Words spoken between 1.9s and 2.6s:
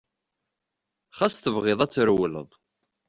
trewleḍ.